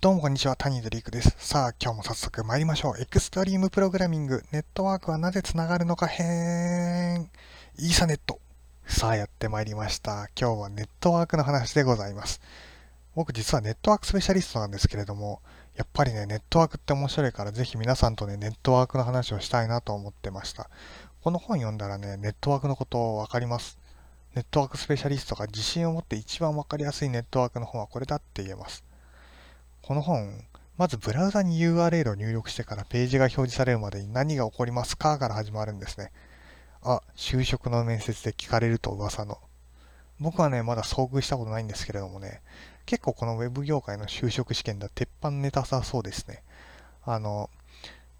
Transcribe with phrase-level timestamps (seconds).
[0.00, 1.34] どうもこんにちは、タニーズリークです。
[1.38, 3.02] さあ、今日も早速参りましょう。
[3.02, 7.28] エクストリームプログラミング、ネットワークはなぜつながるのか編、
[7.80, 8.38] イーサネット。
[8.86, 10.28] さあ、やって参りました。
[10.40, 12.40] 今日はネットワークの話でございます。
[13.16, 15.42] 僕実はネットワークスペシャリストなんですけれども、
[15.74, 20.70] やっぱりね、ネットワークって面白いからぜひ皆さんとね、ネットワークの話をしたいなと思ってました。
[21.24, 23.76] この本読んだらね、ネットワークのことわかります。
[24.36, 28.84] ネットワークスペシャリストが自信を持って一番わかりやすいネットワークの本はこれだって言えます。
[29.88, 30.44] この本、
[30.76, 36.12] まずブラウザに URL を入力してからページが表示されるまでに何が起こりますかから始まるんですね。
[36.82, 39.38] あ、就職の面接で聞かれると噂の。
[40.20, 42.42] 僕はね、まだ遭遇したことないんですけれどもね、
[42.84, 46.42] 結構この Web 業界の就職試験では鉄板ネタさそうですね。
[47.06, 47.48] あの、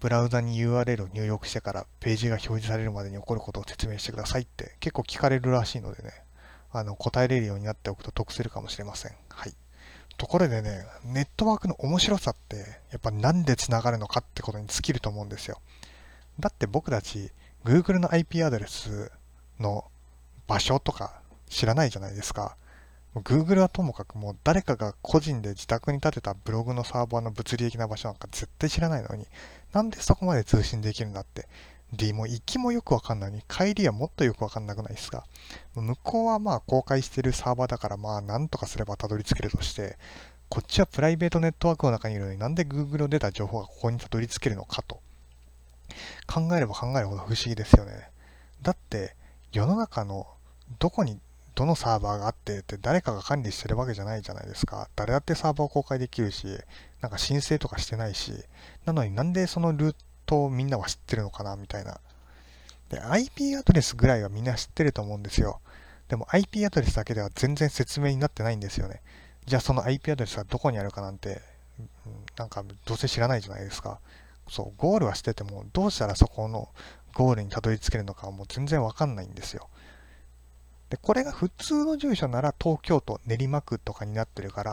[0.00, 6.10] ブラウザに URL を入力してからページが表示されるまでに起こることを説明してくださいって結構聞かれるらしいのでね、
[6.72, 9.12] あの、答えれるようになっておくと得するかもしれません。
[9.30, 9.54] はい。
[10.16, 12.56] ところでね、ネットワークの面白さって、
[12.90, 15.60] やっぱなんで繋がるのかってことに尽きると思うんですよ。
[16.40, 17.30] だって僕たち、
[17.64, 19.10] Google の IP アドレス
[19.58, 19.84] の
[20.46, 22.56] 場所とか知らないじゃないですか。
[23.16, 29.26] Google はともかくもう誰かが個人で自宅に建てたブログのサーバーの物理的な場所なんか絶対知らないのに、
[29.72, 31.48] なんでそこまで通信できるんだって。
[31.96, 35.24] で、もう行きもよくわかんないのに、帰りはもっとよくわかんなくないですか？
[35.74, 39.96] 向こうはまあ公開してるサーバーだからまあなんとかすればたどり着けるとして、
[40.48, 45.00] こっちはプライベートネットワークの中にいるのになんで Google の出た情報がここにたどり着けるのかと。
[46.26, 48.10] 考えれば考えるほど不思議ですよね。
[48.62, 49.14] だって、
[49.52, 50.26] 世の中の
[50.78, 51.18] どこに
[51.54, 54.88] どのサーバーがあってって誰かが管理してるわけじゃないじゃないですか。
[54.96, 56.46] 誰だってサーバーを公開できるし、
[57.00, 58.32] なんか申請とかしてないし、
[58.86, 62.00] なのになんでそのルートをみんなは知ってるのかなみたいな。
[62.90, 65.60] で、IP アドレスぐらいはみんな知ってると思うんですよ。
[66.08, 69.02] でも IP アドレスだけでは全然説明になってないんですよね。
[69.46, 71.40] じゃあその IP アドレスはどこにあるかなんて、
[72.36, 74.00] なんかどうせ知らないじゃないですか。
[74.48, 76.68] そう、ゴールはしてても、どうしたらそこの
[77.14, 79.68] ゴールにたどり着けるのかはもう全然わかんないんですよ。
[80.90, 84.72] で、これが普通の住所なら東京都練馬区とかになってるから、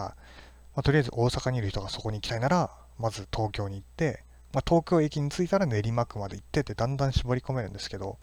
[0.76, 4.24] まあ、とりあえず大阪にいる人がそこに行きたいなら、まず東京に行って、
[4.54, 8.18] まあ、東京駅に着いたら練馬区まで行ってってだんだん絞り込めるんですけど、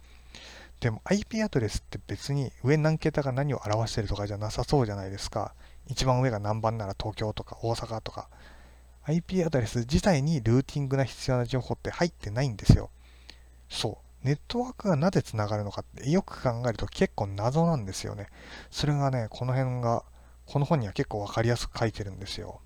[0.80, 5.54] でも IP アドレスって別に上何桁が何を表してるとかじゃなさそうじゃないですか。
[5.88, 8.28] 一番上が何番なら東京とか大阪とか。
[9.04, 12.90] IP アドレス自体にルーティングな必要な情報って入ってないんですよ。
[13.68, 14.26] そう。
[14.26, 18.28] ネットワークがなぜ繋がるのかってよく考えると結構謎なんですよね。
[18.70, 20.04] それがね、この辺が、
[20.46, 22.60] この本には結構わかりやすく書いてるんですよ。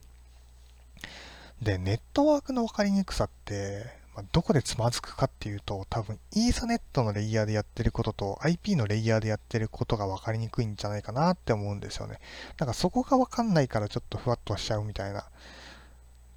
[1.63, 3.85] で、ネットワークのわかりにくさって、
[4.17, 12.19] まあ、どこでつまずくかっていうと、多分、イーサネットのレイヤーでやってることと IP のレイヤーでやってることがわかりにくいんじゃないかなって思うんですよね。
[12.59, 15.25] なんかそこがわかんないからちょっとふわっとしちゃうみたいな。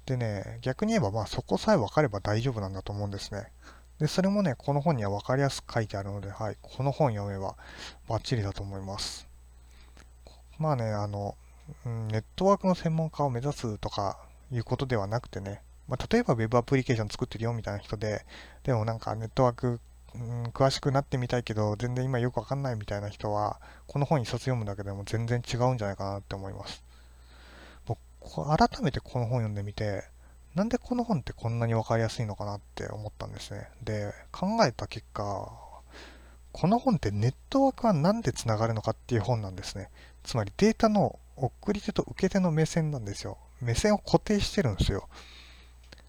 [0.06, 3.48] でね、逆に言えばまあそこさえ分かれば大丈夫なんだと思うんですね。
[3.98, 7.56] で、それもね、この本には分かりやすく書いてあるので、はい、この本読めば
[8.08, 9.26] バッチリだと思います。
[10.58, 11.34] まあね、あの、
[11.84, 14.18] ネットワークの専門家を目指すとか
[14.52, 18.24] いうことではなくてね、まあ、例えば Web アプリケーション作ってるよみたいな人で、
[18.64, 19.80] でもなんかネットワーク、
[20.14, 26.82] うん、詳しくなってみたいけど、全然今よくわかんないみたいな人は、この本一冊読むだけでも全然違うんじゃないかなって思います。
[27.86, 27.96] 僕、
[28.56, 30.04] 改めてこの本読んでみて、
[30.54, 33.68] なんでこの本ってこんなにわかりやすいのかなって思ったんですね。
[33.82, 35.52] で、考えた結果、
[36.52, 39.90] この本ってネットワークは何でつながるのかっていう本なんですね。
[40.24, 43.36] つまりデータの送り手と受け手の目線なんですよ。
[43.60, 45.08] 目線を固定してるんですよ。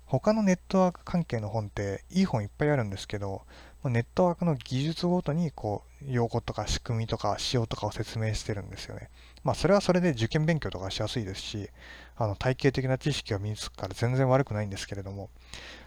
[0.06, 3.41] 他のネットワーク関係の本っていい本いっぱいあるんですけど、
[3.84, 9.09] ネットワークの技術ごとにこう用語とか仕組みとか仕様とかを説明してるんですよね。
[9.44, 11.69] まあそれはそれで受験勉強とかしやすいですし、
[12.16, 15.29] あの体系的な知識が身につくから全然悪くないんですけれども、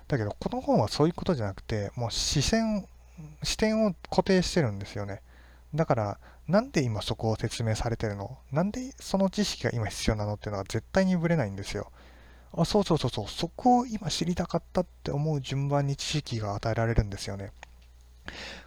[0.07, 2.87] だけどこの本はそういうことじゃなくて、もう視線、
[3.43, 5.23] 視点を固定してるんですよね。
[5.75, 8.39] だから、なんで今そこを説明されてるの？
[8.51, 11.93] なんでその知識が今必要なのっていうのは絶対にぶれないんですよ。
[12.53, 17.53] あ、そうそうそうそう、そこを今知りたかったって思う順番に知識が与えられるんですよね。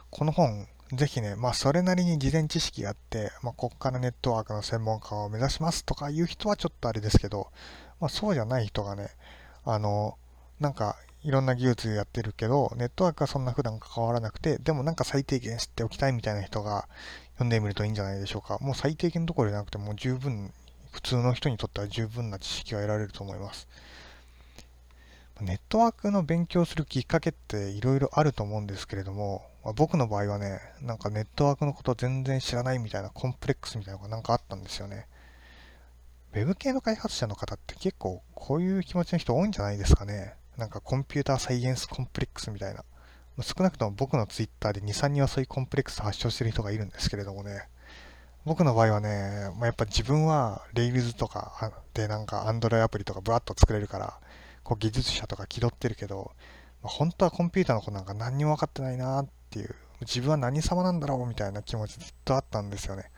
[0.10, 7.50] この本、ぜひね、まあそれなりに事前知識があって、まあこっからネットワークの専門家を目指しますとかいう人はちょっとあれですけど、
[8.00, 9.10] まあそうじゃない人がね、
[9.66, 10.18] あの、
[10.62, 16.88] なんかいろんな技術やってるけど、ネットワークはそんな普段関わらなくて、でもなんか最低限知っておきたいみたいな人が
[17.34, 18.58] 読んでみるといいんじゃないでしょうか。
[18.60, 20.54] もう最低限どころじゃなくて、もう十分、
[20.92, 23.68] 普通の人にとっては十分な知識が得られると思います。
[25.40, 35.08] ネットワークの勉強するきっかけっていろいろあると思うんですけれども、まあ、僕の場合はね、なんかネットワークのこと全然知らないみたいなコンプレックスみたいなのがなんかあったんですよね。
[36.34, 40.36] ウェブ系の開発者の方って結構こういう気持ちの人多いんじゃないですかね。
[40.58, 42.84] なんかコンピューターサイエンスコンプレックスみたいな。
[43.42, 47.68] 少なくとも僕のツイッターで2、3人はそういうコンプレックス発症してる人がいるんですけれどもね。
[48.46, 54.20] 僕の場合はね、まあ、やっぱ自分は Rails とかでなんか Android アプリとかブワッと作れるから、
[54.64, 56.32] こう技術者とか気取ってるけど、
[56.84, 63.10] まあ、本当はコンピューターのことなんか何にも分かってないなっていう、自分は何様なんだろうみたいな気持ちずっとあったんですよね。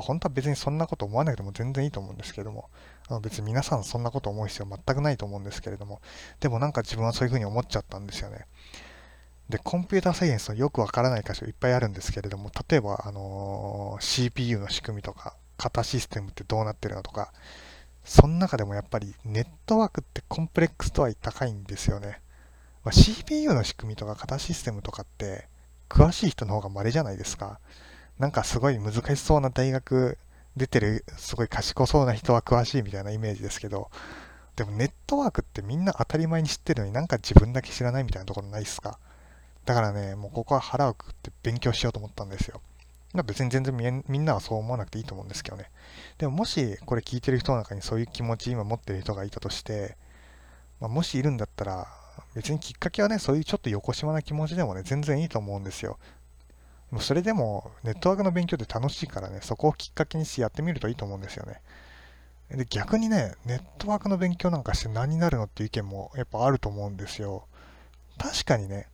[0.00, 2.70] まあ、本当は別にそんなこと思わなくても全然いいと思うんですけども、
[3.08, 6.00] あの別に皆さんそんなこと思う必要全くないと思うんですけれども、
[6.40, 8.46] でもなんか自分はそういうふうに思っちゃったんですよね。
[9.50, 17.30] で、コンピューターサイエンスのよくわからない箇所いっぱいあるんですけれども、例えば、あのー、CPU の仕組みとか、型システムってどうなってるのとか、
[18.02, 22.22] その中でもやっぱりネットワークってコンプレックスとは高いんですよね。
[22.84, 25.48] まあ、CPU の仕組みとか型システムとかって
[25.90, 27.60] 詳しい人の方が稀じゃないですか。
[28.20, 30.18] なんかすごい難しそうな大学
[30.56, 33.90] 出てるすごい賢そうな人は詳しいみたいなイメージですけど、
[34.56, 38.98] でもネットワークってみんな当たり前に知ってるのになんか自分だけ知らないみたいなところないですか？
[39.64, 42.60] だからね、もうここは腹をくくって勉強しようと思ったんですよ。
[43.24, 45.70] 別に全然みんなはそう思わなくていいと思うんですけどね。
[46.18, 49.96] でももしこれ聞いてる人の中にそういう気持ち今持ってる人がいたとして、
[50.78, 51.88] まあ、もしいるんだったら、
[52.34, 55.98] 別にきっかけはね、そういうちょっと横島な気持ちでもね、全然いいと思うんですよ。
[56.90, 61.60] もうそれでもネットワークの勉強って楽しいからね、そこをきっかけにしてやってみるといいと思うんですよね。
[62.50, 67.46] で逆にね、ネットワークの勉強なんかして何になるのっていう意見もやっぱあると思うんですよ。
[68.18, 68.88] 確かにね、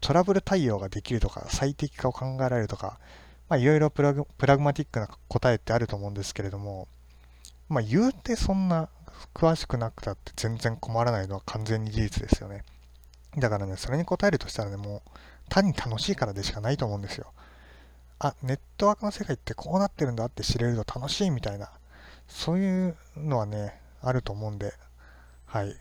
[0.00, 3.00] トラブル対応ができるとか、最適化を考えられるとか、
[3.48, 6.86] まあ、いろいろプラグプラグマティックな答えってあると思うんですけれども、
[7.68, 8.88] まあ、言うてそんな
[9.34, 12.62] 詳しくなくたって全然困らないのは完全に事実ですよね。
[13.36, 15.10] だからね、それに答えるとしたらね、もう
[15.50, 17.32] 単に楽しいからでしかないと思うんですよ。
[18.18, 21.70] あ、ネットワークの世界ってこうなってるんだって知れると楽しいみたいな、
[22.28, 24.72] そういうのはね、あると思うんで、
[25.46, 25.76] はい。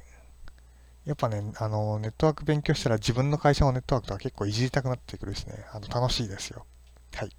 [1.06, 6.66] やっぱね、あの、ネットワーク勉強したら自分の会社のネットワークとか結構いじりたくなってくるしね、あの楽しいですよ。
[7.16, 7.32] はい。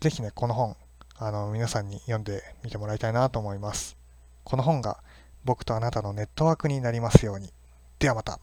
[0.00, 0.76] ぜひね、この本、
[1.16, 3.96] あの、皆さんに読んでみてもらいたいなと思います。
[4.44, 5.02] この本が
[5.44, 7.52] 僕とあなたのネットワークになりますように。
[7.98, 8.40] ではまた。